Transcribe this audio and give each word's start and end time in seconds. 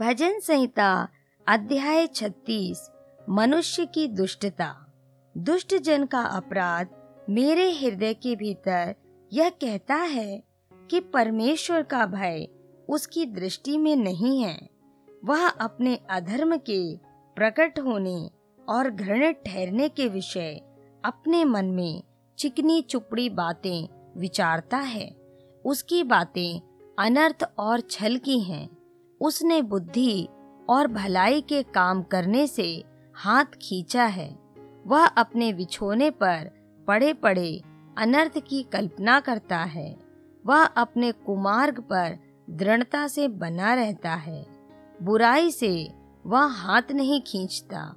भजन 0.00 0.40
संहिता, 0.40 1.08
अध्याय 1.48 2.06
छत्तीस, 2.06 2.90
मनुष्य 3.30 3.86
की 3.86 4.08
दुष्टता। 4.08 4.92
दुष्ट 5.38 5.74
जन 5.74 6.06
का 6.06 6.20
अपराध 6.20 6.88
मेरे 7.30 7.72
हृदय 7.72 8.14
के 8.14 8.36
भीतर 8.36 8.94
यह 9.32 9.48
कहता 9.48 9.94
है 9.94 10.42
कि 10.90 11.00
परमेश्वर 11.00 11.82
का 11.82 12.06
भय 12.06 12.48
उसकी 12.88 13.26
दृष्टि 13.26 13.78
में 13.78 13.96
नहीं 13.96 14.42
है। 14.42 14.70
वह 15.24 15.48
अपने 15.48 15.98
अधर्म 16.10 16.56
के 16.56 16.96
प्रकट 17.36 17.78
होने 17.78 18.30
और 18.68 18.90
घृणित 18.90 19.42
ठहरने 19.46 19.88
के 19.88 20.08
विषय 20.08 20.60
अपने 21.04 21.44
मन 21.44 21.64
में 21.64 22.02
चिकनी 22.38 22.82
चुपड़ी 22.82 23.30
बातें 23.30 23.88
विचारता 24.16 24.76
है। 24.76 25.16
उसकी 25.64 26.02
बातें 26.02 26.60
अनर्थ 26.98 27.50
और 27.58 27.80
छल 27.80 28.16
की 28.16 28.40
हैं। 28.40 28.73
उसने 29.24 29.62
बुद्धि 29.62 30.28
और 30.68 30.86
भलाई 30.86 31.40
के 31.40 31.62
काम 31.62 32.02
करने 32.02 32.46
से 32.46 32.84
हाथ 33.14 33.44
खींचा 33.44 34.04
है। 34.04 34.38
वह 34.86 35.06
अपने 35.06 35.52
बिछोने 35.52 36.10
पर 36.10 36.50
पड़े 36.88 37.12
पड़े 37.12 37.62
अनर्थ 37.98 38.38
की 38.38 38.62
कल्पना 38.62 39.20
करता 39.20 39.58
है। 39.58 39.96
वह 40.46 40.64
अपने 40.64 41.12
कुमार्ग 41.12 41.80
पर 41.80 42.18
दृढ़ता 42.50 43.08
से 43.08 43.28
बना 43.28 43.74
रहता 43.74 44.14
है। 44.14 44.46
बुराई 45.02 45.50
से 45.50 45.92
वह 46.26 46.40
हाथ 46.40 46.92
नहीं 46.92 47.20
खींचता। 47.20 47.96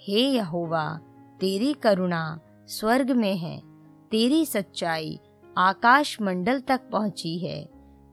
हे 0.00 0.20
यहोवा, 0.20 1.00
तेरी 1.40 1.72
करुणा 1.72 2.40
स्वर्ग 2.66 3.10
में 3.10 3.36
है। 3.36 3.62
तेरी 4.10 4.46
सच्चाई 4.46 5.20
आकाश 5.58 6.20
मंडल 6.20 6.60
तक 6.60 6.80
पहुँची 6.92 7.38
है। 7.38 7.64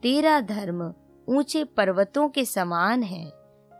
तेरा 0.03 0.41
धर्म 0.41 0.93
ऊँचे 1.29 1.63
पर्वतों 1.63 2.29
के 2.29 2.45
समान 2.45 3.03
है। 3.03 3.31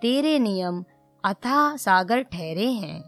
तेरे 0.01 0.39
नियम 0.39 0.85
अथाह 1.23 1.75
सागर 1.75 2.21
ठहरे 2.21 2.71
हैं। 2.71 3.03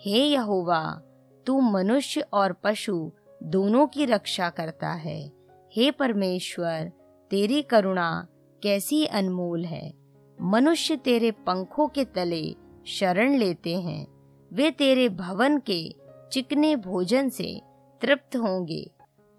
हे 0.00 0.24
यहोवा, 0.24 1.02
तू 1.46 1.60
मनुष्य 1.60 2.20
और 2.20 2.52
पशु 2.52 3.12
दोनों 3.42 3.86
की 3.86 4.04
रक्षा 4.04 4.50
करता 4.50 4.92
है। 4.92 5.32
हे 5.72 5.90
परमेश्वर, 5.90 6.92
तेरी 7.30 7.62
करुणा 7.62 8.26
कैसी 8.62 9.06
अनमोल 9.06 9.64
है। 9.64 9.94
मनुष्य 10.42 10.96
तेरे 10.96 11.30
पंखों 11.30 11.88
के 11.88 12.04
तले 12.04 12.56
शरण 12.86 13.36
लेते 13.36 13.80
हैं। 13.80 14.06
वे 14.52 14.70
तेरे 14.70 15.08
भवन 15.08 15.58
के 15.58 15.94
चिकने 16.32 16.76
भोजन 16.76 17.28
से 17.28 17.60
तृप्त 18.02 18.36
होंगे 18.36 18.90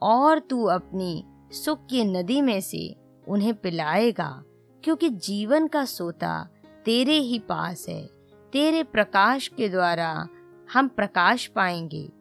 और 0.02 0.40
तू 0.40 0.66
अपनी 0.66 1.26
सुख 1.52 1.86
की 1.86 2.04
नदी 2.04 2.42
में 2.42 2.62
से 2.62 2.96
उन्हें 3.28 3.54
पिलाएगा, 3.54 4.44
क्योंकि 4.84 5.10
जीवन 5.10 5.68
का 5.68 5.86
सोता 5.86 6.50
तेरे 6.86 7.18
ही 7.18 7.40
पास 7.40 7.86
है। 7.90 8.10
तेरे 8.54 8.84
प्रकाश 8.84 9.48
के 9.48 9.70
द्वारा 9.70 10.28
हम 10.74 10.88
प्रकाश 10.88 11.48
पाएँगे। 11.48 12.12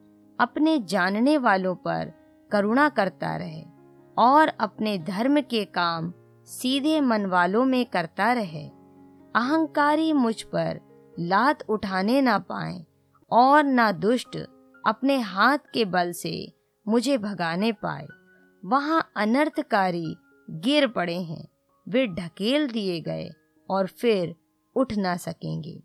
अपने 0.40 0.78
जानने 0.78 1.38
वालों 1.38 1.74
पर 1.74 2.12
करुणा 2.52 2.88
करता 2.88 3.36
रहे 3.36 3.64
और 4.18 4.48
अपने 4.48 4.98
धर्म 4.98 5.40
के 5.40 5.64
काम 5.64 6.12
सीधे 6.44 7.00
मन 7.00 7.26
वालों 7.26 7.64
में 7.64 7.84
करता 7.86 8.32
रहे। 8.32 8.66
अहंकारी 9.36 10.12
मुझ 10.12 10.42
पर 10.42 10.80
लात 11.18 11.62
उठाने 11.68 12.20
ना 12.20 12.38
पाए 12.38 12.84
और 13.30 13.64
ना 13.64 13.92
दुष्ट 13.92 14.36
अपने 14.86 15.18
हाथ 15.20 15.58
के 15.74 15.84
बल 15.84 16.12
से 16.12 16.52
मुझे 16.88 17.18
भगाने 17.18 17.72
पाए। 17.72 18.06
वहाँ 18.64 19.10
अनर्थकारी 19.16 20.16
गिर 20.50 20.86
पड़े 20.88 21.16
हैं। 21.16 21.48
वे 21.88 22.06
ढकेल 22.06 22.70
दिए 22.70 23.00
गए 23.00 23.30
और 23.70 23.86
फिर 23.86 24.34
उठ 24.76 24.92
ना 24.92 25.16
सकेंगे। 25.16 25.82